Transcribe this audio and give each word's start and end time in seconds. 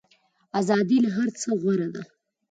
ازادي 0.59 0.97
له 1.05 1.09
هر 1.17 1.29
څه 1.41 1.49
غوره 1.61 1.87
ده. 1.95 2.01